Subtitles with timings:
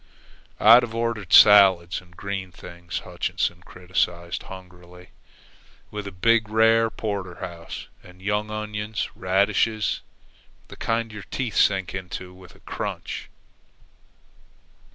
[0.59, 5.09] "I'd have ordered salads and green things," Hutchinson criticized hungrily,
[5.91, 10.01] "with a big, rare, Porterhouse, and young onions and radishes,
[10.69, 13.29] the kind your teeth sink into with a crunch."